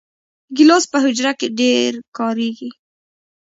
[0.55, 2.71] ګیلاس په حجره کې ډېر کارېږي.